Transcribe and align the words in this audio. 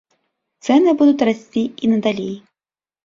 Цэны 0.67 0.89
будуць 1.03 1.25
расці 1.29 1.63
і 1.65 1.85
надалей. 1.95 2.37